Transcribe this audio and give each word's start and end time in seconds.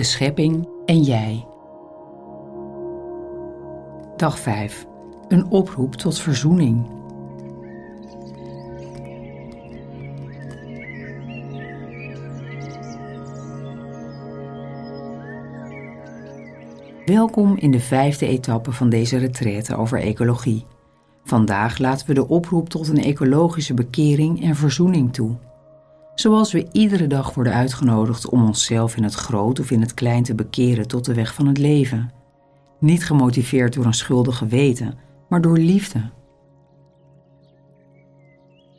de 0.00 0.06
schepping 0.06 0.68
en 0.86 1.02
jij. 1.02 1.46
Dag 4.16 4.38
5. 4.38 4.86
Een 5.28 5.46
oproep 5.46 5.94
tot 5.94 6.18
verzoening. 6.18 6.86
Welkom 17.04 17.56
in 17.56 17.70
de 17.70 17.80
vijfde 17.80 18.26
etappe 18.26 18.72
van 18.72 18.88
deze 18.88 19.16
retraite 19.16 19.76
over 19.76 20.00
ecologie. 20.00 20.66
Vandaag 21.24 21.78
laten 21.78 22.06
we 22.06 22.14
de 22.14 22.28
oproep 22.28 22.68
tot 22.68 22.88
een 22.88 23.02
ecologische 23.02 23.74
bekering 23.74 24.42
en 24.42 24.56
verzoening 24.56 25.12
toe. 25.12 25.49
Zoals 26.14 26.52
we 26.52 26.68
iedere 26.72 27.06
dag 27.06 27.34
worden 27.34 27.52
uitgenodigd 27.52 28.28
om 28.28 28.44
onszelf 28.44 28.96
in 28.96 29.02
het 29.02 29.14
groot 29.14 29.60
of 29.60 29.70
in 29.70 29.80
het 29.80 29.94
klein 29.94 30.22
te 30.22 30.34
bekeren 30.34 30.88
tot 30.88 31.04
de 31.04 31.14
weg 31.14 31.34
van 31.34 31.46
het 31.46 31.58
leven. 31.58 32.12
Niet 32.78 33.04
gemotiveerd 33.04 33.74
door 33.74 33.84
een 33.84 33.94
schuldig 33.94 34.36
geweten, 34.36 34.98
maar 35.28 35.40
door 35.40 35.58
liefde. 35.58 36.10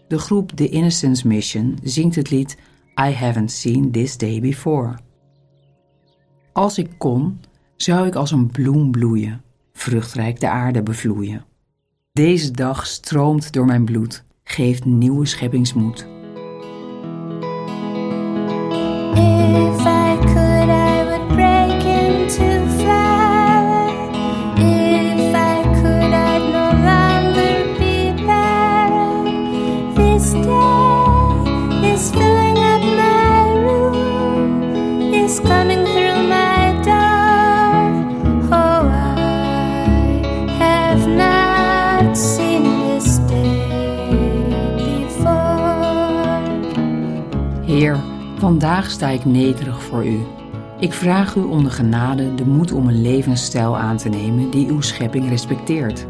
De 0.07 0.19
groep 0.19 0.51
The 0.51 0.69
Innocence 0.69 1.27
Mission 1.27 1.77
zingt 1.83 2.15
het 2.15 2.29
lied 2.29 2.57
I 2.99 3.13
Haven't 3.13 3.51
Seen 3.51 3.91
This 3.91 4.17
Day 4.17 4.41
Before. 4.41 4.95
Als 6.53 6.77
ik 6.77 6.89
kon, 6.97 7.39
zou 7.75 8.07
ik 8.07 8.15
als 8.15 8.31
een 8.31 8.51
bloem 8.51 8.91
bloeien, 8.91 9.41
vruchtrijk 9.73 10.39
de 10.39 10.49
aarde 10.49 10.83
bevloeien. 10.83 11.45
Deze 12.13 12.51
dag 12.51 12.85
stroomt 12.87 13.53
door 13.53 13.65
mijn 13.65 13.85
bloed, 13.85 14.23
geeft 14.43 14.85
nieuwe 14.85 15.25
scheppingsmoed. 15.25 16.07
Vandaag 48.51 48.89
sta 48.89 49.07
ik 49.07 49.25
nederig 49.25 49.83
voor 49.83 50.05
u. 50.05 50.25
Ik 50.79 50.93
vraag 50.93 51.35
u 51.35 51.39
om 51.39 51.63
de 51.63 51.69
genade 51.69 52.35
de 52.35 52.45
moed 52.45 52.71
om 52.71 52.87
een 52.87 53.01
levensstijl 53.01 53.77
aan 53.77 53.97
te 53.97 54.09
nemen 54.09 54.49
die 54.49 54.67
uw 54.67 54.81
schepping 54.81 55.29
respecteert. 55.29 56.07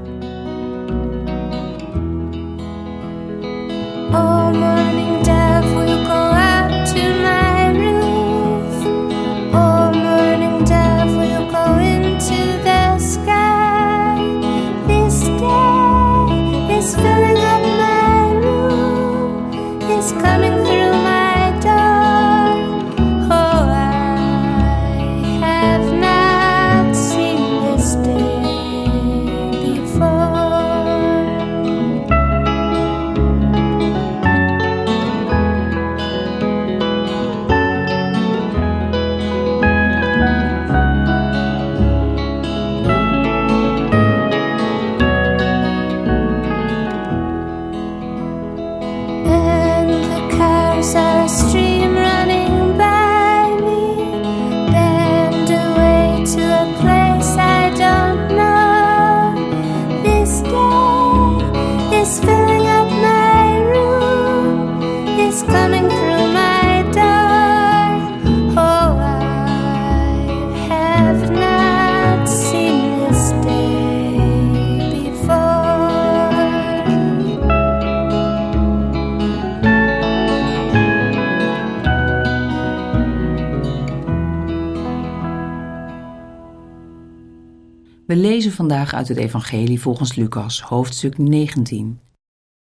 We 88.12 88.18
lezen 88.18 88.52
vandaag 88.52 88.94
uit 88.94 89.08
het 89.08 89.18
Evangelie 89.18 89.82
volgens 89.82 90.16
Lucas, 90.16 90.62
hoofdstuk 90.62 91.18
19. 91.18 92.00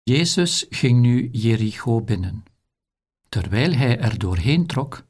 Jezus 0.03 0.67
ging 0.71 1.01
nu 1.01 1.29
Jericho 1.33 2.01
binnen. 2.01 2.45
Terwijl 3.29 3.73
hij 3.73 3.99
er 3.99 4.19
doorheen 4.19 4.67
trok, 4.67 5.05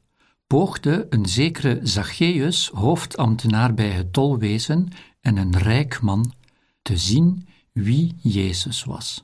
poogde 0.47 1.07
een 1.09 1.25
zekere 1.25 1.79
Zacchaeus, 1.83 2.67
hoofdambtenaar 2.67 3.73
bij 3.73 3.89
het 3.89 4.13
tolwezen 4.13 4.87
en 5.21 5.37
een 5.37 5.57
rijk 5.57 6.01
man, 6.01 6.33
te 6.81 6.97
zien 6.97 7.47
wie 7.71 8.15
Jezus 8.21 8.83
was. 8.83 9.23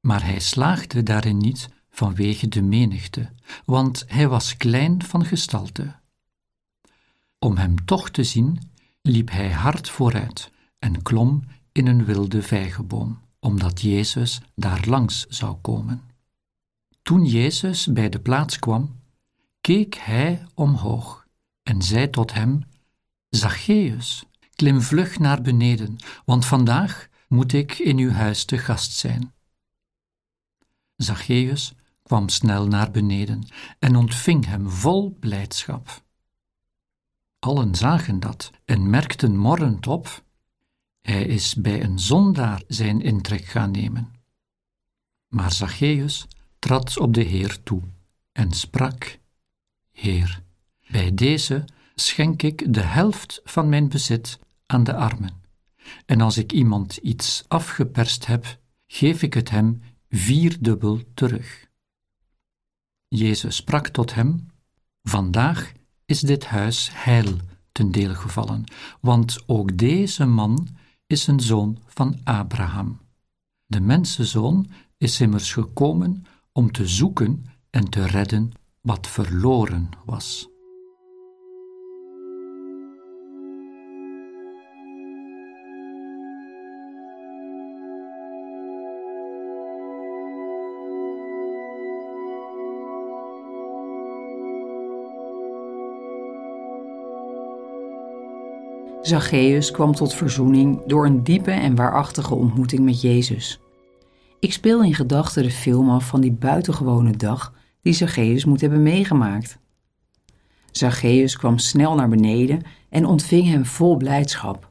Maar 0.00 0.24
hij 0.24 0.40
slaagde 0.40 1.02
daarin 1.02 1.38
niet 1.38 1.68
vanwege 1.90 2.48
de 2.48 2.62
menigte, 2.62 3.30
want 3.64 4.04
hij 4.06 4.28
was 4.28 4.56
klein 4.56 5.02
van 5.02 5.24
gestalte. 5.24 5.94
Om 7.38 7.56
hem 7.56 7.84
toch 7.84 8.10
te 8.10 8.24
zien, 8.24 8.71
liep 9.02 9.30
hij 9.30 9.50
hard 9.50 9.90
vooruit 9.90 10.50
en 10.78 11.02
klom 11.02 11.44
in 11.72 11.86
een 11.86 12.04
wilde 12.04 12.42
vijgenboom, 12.42 13.20
omdat 13.38 13.80
Jezus 13.80 14.40
daar 14.54 14.86
langs 14.86 15.26
zou 15.28 15.56
komen. 15.56 16.02
Toen 17.02 17.24
Jezus 17.24 17.86
bij 17.86 18.08
de 18.08 18.20
plaats 18.20 18.58
kwam, 18.58 19.00
keek 19.60 19.94
hij 19.94 20.46
omhoog 20.54 21.26
en 21.62 21.82
zei 21.82 22.10
tot 22.10 22.32
hem: 22.32 22.62
Zacchaeus, 23.28 24.24
klim 24.54 24.80
vlug 24.80 25.18
naar 25.18 25.42
beneden, 25.42 25.96
want 26.24 26.46
vandaag 26.46 27.08
moet 27.28 27.52
ik 27.52 27.78
in 27.78 27.98
uw 27.98 28.10
huis 28.10 28.44
te 28.44 28.58
gast 28.58 28.92
zijn. 28.92 29.32
Zacchaeus 30.96 31.74
kwam 32.02 32.28
snel 32.28 32.66
naar 32.66 32.90
beneden 32.90 33.46
en 33.78 33.96
ontving 33.96 34.46
hem 34.46 34.70
vol 34.70 35.16
blijdschap. 35.20 36.02
Allen 37.44 37.74
zagen 37.74 38.20
dat 38.20 38.50
en 38.64 38.90
merkten 38.90 39.36
morrend 39.36 39.86
op: 39.86 40.24
hij 41.00 41.24
is 41.24 41.54
bij 41.54 41.82
een 41.82 41.98
zondaar 41.98 42.62
zijn 42.66 43.00
intrek 43.00 43.44
gaan 43.44 43.70
nemen. 43.70 44.12
Maar 45.28 45.52
Zacchaeus 45.52 46.26
trad 46.58 46.98
op 46.98 47.14
de 47.14 47.22
Heer 47.22 47.62
toe 47.62 47.82
en 48.32 48.52
sprak: 48.52 49.18
Heer, 49.90 50.42
bij 50.90 51.14
deze 51.14 51.64
schenk 51.94 52.42
ik 52.42 52.74
de 52.74 52.80
helft 52.80 53.40
van 53.44 53.68
mijn 53.68 53.88
bezit 53.88 54.38
aan 54.66 54.84
de 54.84 54.94
armen. 54.94 55.42
En 56.06 56.20
als 56.20 56.36
ik 56.36 56.52
iemand 56.52 56.96
iets 56.96 57.44
afgeperst 57.48 58.26
heb, 58.26 58.58
geef 58.86 59.22
ik 59.22 59.34
het 59.34 59.50
hem 59.50 59.82
vierdubbel 60.08 61.00
terug. 61.14 61.66
Jezus 63.08 63.56
sprak 63.56 63.88
tot 63.88 64.14
hem: 64.14 64.50
Vandaag 65.02 65.72
is 66.12 66.20
dit 66.20 66.44
huis 66.44 66.90
heil 66.92 67.36
ten 67.72 67.90
deel 67.92 68.14
gevallen, 68.14 68.64
want 69.00 69.42
ook 69.46 69.78
deze 69.78 70.24
man 70.26 70.68
is 71.06 71.26
een 71.26 71.40
zoon 71.40 71.78
van 71.86 72.20
Abraham. 72.24 72.98
De 73.66 73.80
mensenzoon 73.80 74.70
is 74.98 75.20
immers 75.20 75.52
gekomen 75.52 76.24
om 76.52 76.72
te 76.72 76.86
zoeken 76.86 77.44
en 77.70 77.88
te 77.88 78.06
redden 78.06 78.52
wat 78.80 79.06
verloren 79.06 79.88
was. 80.04 80.51
Zacchaeus 99.02 99.70
kwam 99.70 99.94
tot 99.94 100.14
verzoening 100.14 100.82
door 100.86 101.06
een 101.06 101.24
diepe 101.24 101.50
en 101.50 101.74
waarachtige 101.74 102.34
ontmoeting 102.34 102.80
met 102.80 103.00
Jezus. 103.00 103.60
Ik 104.40 104.52
speel 104.52 104.84
in 104.84 104.94
gedachten 104.94 105.42
de 105.42 105.50
film 105.50 105.90
af 105.90 106.06
van 106.06 106.20
die 106.20 106.32
buitengewone 106.32 107.16
dag 107.16 107.52
die 107.82 107.92
Zacchaeus 107.92 108.44
moet 108.44 108.60
hebben 108.60 108.82
meegemaakt. 108.82 109.58
Zacchaeus 110.70 111.36
kwam 111.36 111.58
snel 111.58 111.94
naar 111.94 112.08
beneden 112.08 112.62
en 112.88 113.06
ontving 113.06 113.46
hem 113.46 113.64
vol 113.64 113.96
blijdschap. 113.96 114.70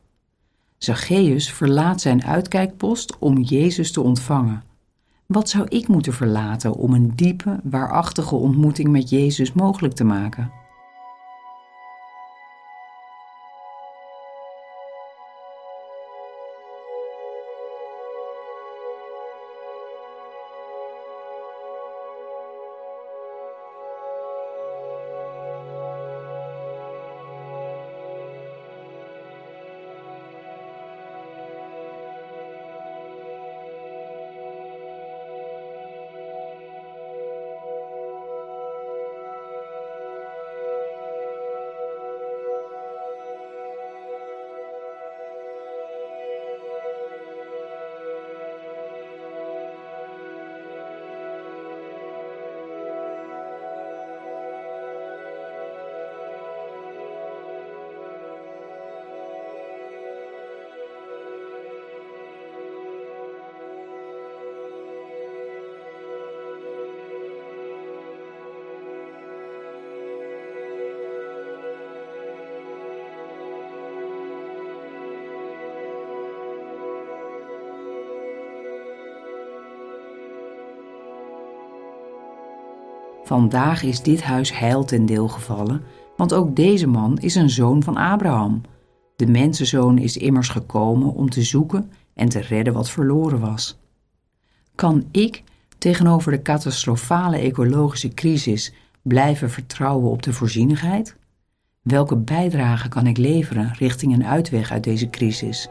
Zacchaeus 0.77 1.51
verlaat 1.51 2.01
zijn 2.01 2.23
uitkijkpost 2.23 3.17
om 3.19 3.41
Jezus 3.41 3.91
te 3.91 4.01
ontvangen. 4.01 4.63
Wat 5.25 5.49
zou 5.49 5.65
ik 5.67 5.87
moeten 5.87 6.13
verlaten 6.13 6.73
om 6.73 6.93
een 6.93 7.15
diepe, 7.15 7.59
waarachtige 7.63 8.35
ontmoeting 8.35 8.89
met 8.89 9.09
Jezus 9.09 9.53
mogelijk 9.53 9.93
te 9.93 10.03
maken? 10.03 10.60
Vandaag 83.31 83.83
is 83.83 84.01
dit 84.01 84.23
huis 84.23 84.57
heil 84.57 84.83
ten 84.83 85.05
deel 85.05 85.27
gevallen, 85.27 85.81
want 86.17 86.33
ook 86.33 86.55
deze 86.55 86.87
man 86.87 87.17
is 87.17 87.35
een 87.35 87.49
zoon 87.49 87.83
van 87.83 87.97
Abraham. 87.97 88.61
De 89.15 89.27
mensenzoon 89.27 89.97
is 89.97 90.17
immers 90.17 90.49
gekomen 90.49 91.13
om 91.13 91.29
te 91.29 91.41
zoeken 91.41 91.91
en 92.13 92.29
te 92.29 92.39
redden 92.39 92.73
wat 92.73 92.89
verloren 92.89 93.39
was. 93.39 93.79
Kan 94.75 95.05
ik 95.11 95.43
tegenover 95.77 96.31
de 96.31 96.41
catastrofale 96.41 97.37
ecologische 97.37 98.13
crisis 98.13 98.73
blijven 99.01 99.49
vertrouwen 99.49 100.11
op 100.11 100.23
de 100.23 100.33
voorzienigheid? 100.33 101.15
Welke 101.81 102.17
bijdrage 102.17 102.89
kan 102.89 103.07
ik 103.07 103.17
leveren 103.17 103.73
richting 103.73 104.13
een 104.13 104.25
uitweg 104.25 104.71
uit 104.71 104.83
deze 104.83 105.09
crisis? 105.09 105.67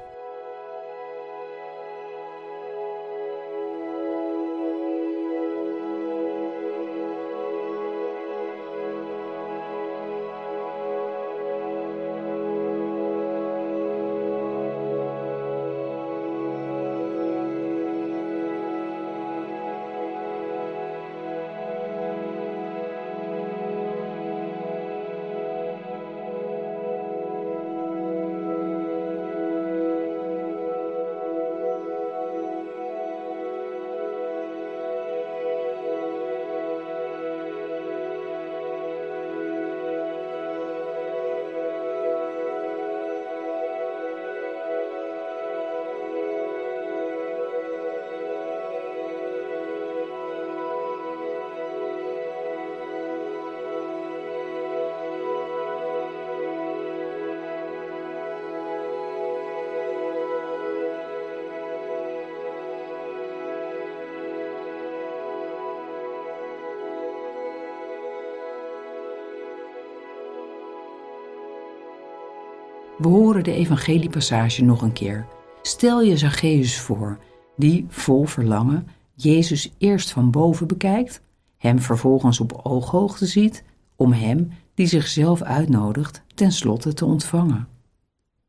We 73.00 73.08
horen 73.08 73.44
de 73.44 73.52
evangeliepassage 73.52 74.64
nog 74.64 74.82
een 74.82 74.92
keer. 74.92 75.26
Stel 75.62 76.02
je 76.02 76.16
Zacchaeus 76.16 76.80
voor, 76.80 77.18
die 77.56 77.86
vol 77.88 78.24
verlangen 78.24 78.88
Jezus 79.14 79.72
eerst 79.78 80.10
van 80.10 80.30
boven 80.30 80.66
bekijkt, 80.66 81.22
hem 81.56 81.78
vervolgens 81.78 82.40
op 82.40 82.60
ooghoogte 82.62 83.26
ziet, 83.26 83.64
om 83.96 84.12
hem, 84.12 84.50
die 84.74 84.86
zichzelf 84.86 85.42
uitnodigt, 85.42 86.22
tenslotte 86.34 86.92
te 86.92 87.04
ontvangen. 87.04 87.68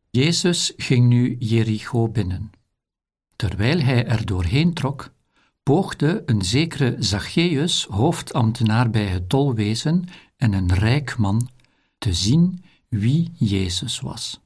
Jezus 0.10 0.74
ging 0.78 1.08
nu 1.08 1.36
Jericho 1.40 2.08
binnen. 2.08 2.52
Terwijl 3.36 3.80
hij 3.80 4.06
er 4.06 4.26
doorheen 4.26 4.74
trok, 4.74 5.14
poogde 5.64 6.24
een 6.26 6.42
zekere 6.42 6.96
Zacchaeus, 7.00 7.86
hoofdambtenaar 7.90 8.90
bij 8.90 9.06
het 9.06 9.30
tolwezen 9.30 10.04
en 10.38 10.54
een 10.54 10.74
rijk 10.74 11.18
man, 11.18 11.50
te 11.98 12.14
zien 12.14 12.64
wie 12.90 13.32
Jezus 13.34 14.00
was. 14.00 14.41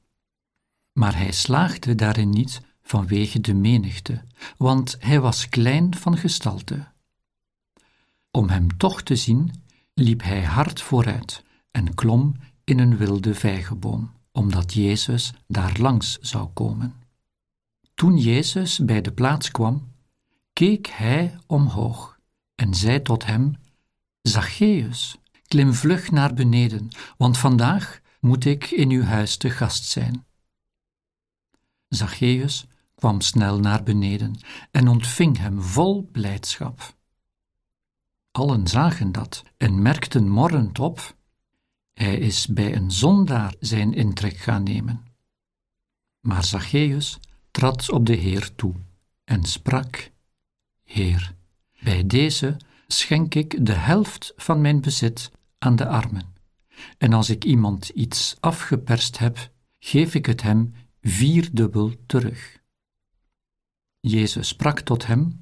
Maar 0.96 1.16
hij 1.16 1.32
slaagde 1.32 1.94
daarin 1.94 2.30
niet 2.30 2.60
vanwege 2.82 3.40
de 3.40 3.54
menigte, 3.54 4.22
want 4.56 4.96
hij 4.98 5.20
was 5.20 5.48
klein 5.48 5.94
van 5.94 6.16
gestalte. 6.16 6.86
Om 8.30 8.48
hem 8.48 8.76
toch 8.76 9.02
te 9.02 9.16
zien, 9.16 9.62
liep 9.94 10.22
hij 10.22 10.44
hard 10.44 10.80
vooruit 10.80 11.42
en 11.70 11.94
klom 11.94 12.36
in 12.64 12.78
een 12.78 12.96
wilde 12.96 13.34
vijgenboom, 13.34 14.12
omdat 14.32 14.72
Jezus 14.72 15.32
daar 15.46 15.76
langs 15.78 16.18
zou 16.20 16.48
komen. 16.48 16.94
Toen 17.94 18.18
Jezus 18.18 18.78
bij 18.78 19.00
de 19.00 19.12
plaats 19.12 19.50
kwam, 19.50 19.92
keek 20.52 20.86
hij 20.86 21.38
omhoog 21.46 22.18
en 22.54 22.74
zei 22.74 23.02
tot 23.02 23.26
hem: 23.26 23.56
Zacchaeus, 24.22 25.16
klim 25.46 25.74
vlug 25.74 26.10
naar 26.10 26.34
beneden, 26.34 26.88
want 27.16 27.38
vandaag 27.38 28.00
moet 28.20 28.44
ik 28.44 28.70
in 28.70 28.90
uw 28.90 29.02
huis 29.02 29.36
te 29.36 29.50
gast 29.50 29.84
zijn. 29.84 30.25
Zacchaeus 31.88 32.66
kwam 32.94 33.20
snel 33.20 33.58
naar 33.58 33.82
beneden 33.82 34.38
en 34.70 34.88
ontving 34.88 35.38
hem 35.38 35.62
vol 35.62 36.08
blijdschap. 36.12 36.94
Allen 38.30 38.66
zagen 38.66 39.12
dat 39.12 39.42
en 39.56 39.82
merkten 39.82 40.28
morrend 40.28 40.78
op: 40.78 41.16
hij 41.92 42.16
is 42.18 42.46
bij 42.46 42.76
een 42.76 42.90
zondaar 42.90 43.54
zijn 43.60 43.94
intrek 43.94 44.36
gaan 44.36 44.62
nemen. 44.62 45.04
Maar 46.20 46.44
Zacchaeus 46.44 47.18
trad 47.50 47.90
op 47.90 48.06
de 48.06 48.14
Heer 48.14 48.54
toe 48.54 48.74
en 49.24 49.44
sprak: 49.44 50.10
Heer, 50.84 51.34
bij 51.82 52.06
deze 52.06 52.56
schenk 52.86 53.34
ik 53.34 53.66
de 53.66 53.72
helft 53.72 54.32
van 54.36 54.60
mijn 54.60 54.80
bezit 54.80 55.30
aan 55.58 55.76
de 55.76 55.86
armen. 55.86 56.34
En 56.98 57.12
als 57.12 57.30
ik 57.30 57.44
iemand 57.44 57.88
iets 57.88 58.36
afgeperst 58.40 59.18
heb, 59.18 59.50
geef 59.78 60.14
ik 60.14 60.26
het 60.26 60.42
hem 60.42 60.74
vierdubbel 61.06 61.92
terug. 62.06 62.62
Jezus 64.00 64.48
sprak 64.48 64.80
tot 64.80 65.06
hem: 65.06 65.38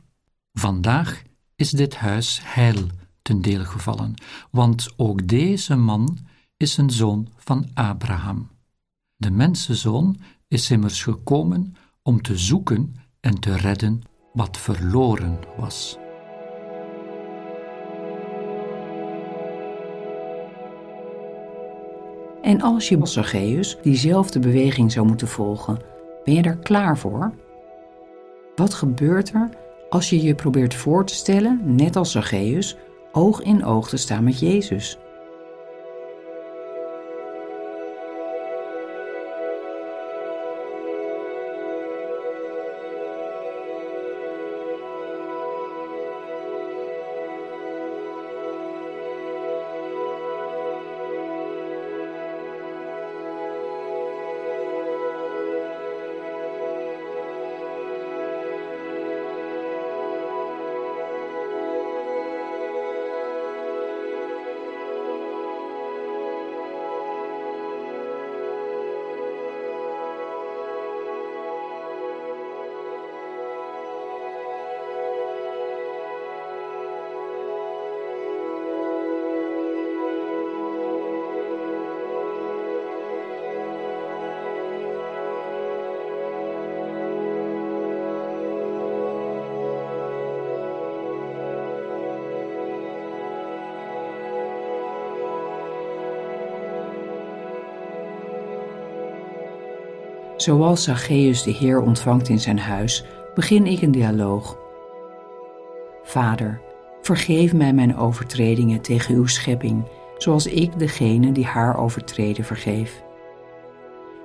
Vandaag 0.52 1.22
is 1.56 1.70
dit 1.70 1.96
huis 1.96 2.40
heil 2.42 2.86
ten 3.22 3.42
deel 3.42 3.64
gevallen, 3.64 4.14
want 4.50 4.88
ook 4.96 5.28
deze 5.28 5.76
man 5.76 6.18
is 6.56 6.76
een 6.76 6.90
zoon 6.90 7.28
van 7.36 7.68
Abraham. 7.74 8.48
De 9.16 9.30
mensenzoon 9.30 10.16
is 10.48 10.70
immers 10.70 11.02
gekomen 11.02 11.76
om 12.02 12.22
te 12.22 12.38
zoeken 12.38 12.96
en 13.20 13.40
te 13.40 13.56
redden 13.56 14.02
wat 14.32 14.58
verloren 14.58 15.38
was. 15.56 16.03
En 22.44 22.60
als 22.60 22.88
je 22.88 22.98
Zacchaeus 23.02 23.78
diezelfde 23.82 24.38
beweging 24.38 24.92
zou 24.92 25.06
moeten 25.06 25.28
volgen, 25.28 25.78
ben 26.24 26.34
je 26.34 26.42
daar 26.42 26.56
klaar 26.56 26.98
voor? 26.98 27.32
Wat 28.56 28.74
gebeurt 28.74 29.32
er 29.32 29.48
als 29.88 30.10
je 30.10 30.22
je 30.22 30.34
probeert 30.34 30.74
voor 30.74 31.06
te 31.06 31.14
stellen, 31.14 31.60
net 31.64 31.96
als 31.96 32.10
Zacchaeus, 32.10 32.76
oog 33.12 33.42
in 33.42 33.64
oog 33.64 33.88
te 33.88 33.96
staan 33.96 34.24
met 34.24 34.38
Jezus? 34.38 34.98
Zoals 100.36 100.82
Zacchaeus 100.82 101.42
de 101.42 101.50
Heer 101.50 101.80
ontvangt 101.80 102.28
in 102.28 102.40
zijn 102.40 102.58
huis, 102.58 103.04
begin 103.34 103.66
ik 103.66 103.82
een 103.82 103.90
dialoog. 103.90 104.58
Vader, 106.02 106.60
vergeef 107.02 107.54
mij 107.54 107.72
mijn 107.72 107.96
overtredingen 107.96 108.80
tegen 108.80 109.14
uw 109.14 109.26
schepping, 109.26 109.84
zoals 110.18 110.46
ik 110.46 110.78
degene 110.78 111.32
die 111.32 111.44
haar 111.44 111.78
overtreden 111.78 112.44
vergeef. 112.44 113.02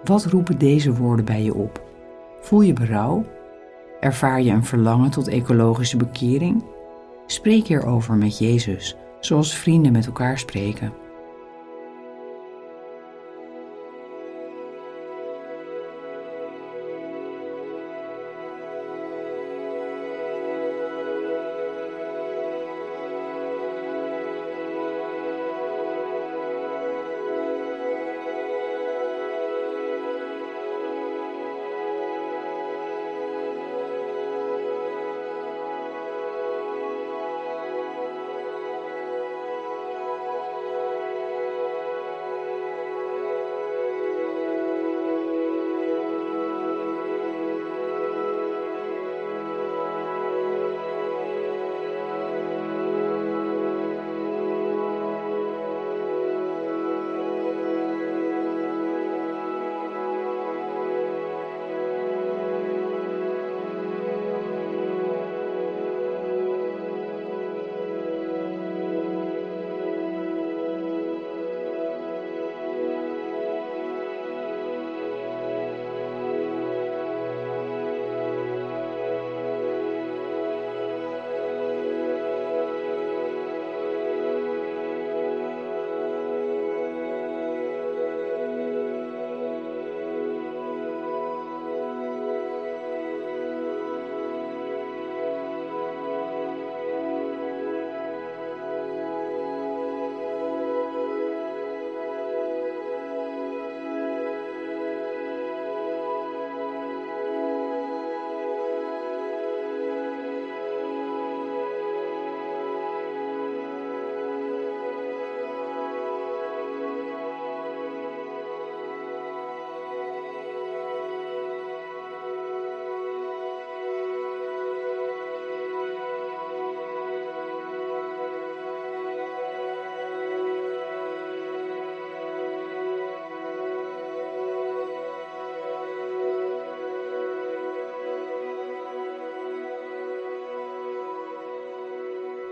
Wat 0.03 0.25
roepen 0.25 0.57
deze 0.57 0.93
woorden 0.93 1.25
bij 1.25 1.43
je 1.43 1.53
op? 1.53 1.83
Voel 2.41 2.61
je 2.61 2.73
berouw? 2.73 3.25
Ervaar 3.99 4.41
je 4.41 4.51
een 4.51 4.65
verlangen 4.65 5.11
tot 5.11 5.27
ecologische 5.27 5.97
bekering? 5.97 6.63
Spreek 7.25 7.67
hierover 7.67 8.15
met 8.15 8.37
Jezus, 8.37 8.95
zoals 9.19 9.55
vrienden 9.55 9.91
met 9.91 10.05
elkaar 10.05 10.39
spreken. 10.39 10.93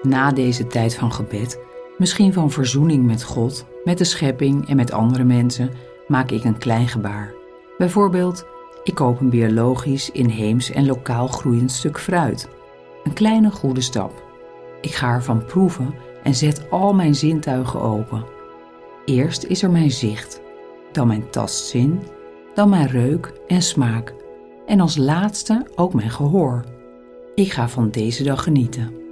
Na 0.07 0.31
deze 0.31 0.67
tijd 0.67 0.95
van 0.95 1.11
gebed, 1.11 1.59
misschien 1.97 2.33
van 2.33 2.51
verzoening 2.51 3.05
met 3.05 3.23
God, 3.23 3.65
met 3.83 3.97
de 3.97 4.03
schepping 4.03 4.69
en 4.69 4.75
met 4.75 4.91
andere 4.91 5.23
mensen, 5.23 5.71
maak 6.07 6.31
ik 6.31 6.43
een 6.43 6.57
klein 6.57 6.87
gebaar. 6.87 7.33
Bijvoorbeeld, 7.77 8.45
ik 8.83 8.95
koop 8.95 9.19
een 9.19 9.29
biologisch, 9.29 10.11
inheems 10.11 10.71
en 10.71 10.85
lokaal 10.85 11.27
groeiend 11.27 11.71
stuk 11.71 11.99
fruit. 11.99 12.49
Een 13.03 13.13
kleine 13.13 13.51
goede 13.51 13.81
stap. 13.81 14.23
Ik 14.81 14.91
ga 14.91 15.13
ervan 15.13 15.45
proeven 15.45 15.93
en 16.23 16.35
zet 16.35 16.65
al 16.69 16.93
mijn 16.93 17.15
zintuigen 17.15 17.81
open. 17.81 18.25
Eerst 19.05 19.43
is 19.43 19.63
er 19.63 19.71
mijn 19.71 19.91
zicht, 19.91 20.41
dan 20.91 21.07
mijn 21.07 21.29
tastzin, 21.29 21.99
dan 22.53 22.69
mijn 22.69 22.87
reuk 22.87 23.33
en 23.47 23.61
smaak 23.61 24.13
en 24.65 24.79
als 24.79 24.97
laatste 24.97 25.65
ook 25.75 25.93
mijn 25.93 26.09
gehoor. 26.09 26.63
Ik 27.35 27.51
ga 27.51 27.69
van 27.69 27.89
deze 27.89 28.23
dag 28.23 28.43
genieten. 28.43 29.06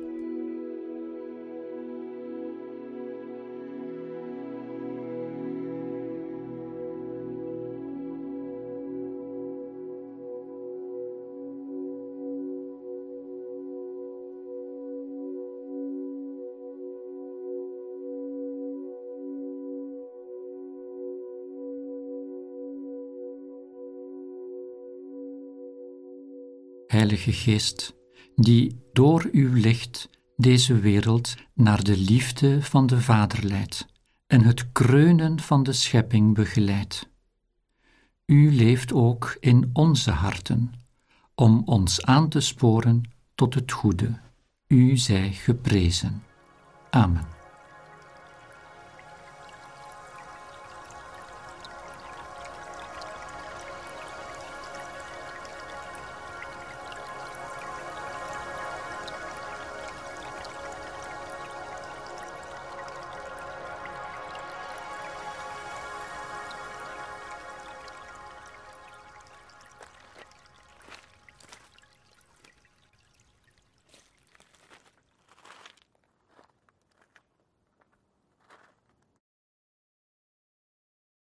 Heilige 26.96 27.34
Geest, 27.34 27.96
die 28.36 28.82
door 28.94 29.30
uw 29.32 29.54
licht 29.54 30.10
deze 30.36 30.80
wereld 30.80 31.36
naar 31.54 31.84
de 31.84 31.98
liefde 31.98 32.62
van 32.64 32.88
de 32.88 33.02
Vader 33.02 33.44
leidt 33.44 33.86
en 34.28 34.42
het 34.42 34.72
kreunen 34.72 35.40
van 35.40 35.64
de 35.64 35.74
schepping 35.74 36.34
begeleidt. 36.34 37.10
U 38.26 38.56
leeft 38.56 38.94
ook 38.94 39.38
in 39.40 39.70
onze 39.74 40.12
harten, 40.12 40.74
om 41.34 41.62
ons 41.66 42.02
aan 42.06 42.30
te 42.30 42.40
sporen 42.40 43.02
tot 43.36 43.54
het 43.54 43.72
goede. 43.72 44.20
U 44.68 44.98
zij 44.98 45.32
geprezen. 45.32 46.24
Amen. 46.90 47.35